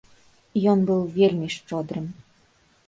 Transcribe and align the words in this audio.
Ён 0.71 0.79
быў 0.89 1.01
вельмі 1.19 1.47
шчодрым. 1.59 2.05